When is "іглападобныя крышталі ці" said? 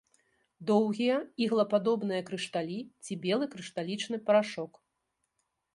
1.47-3.13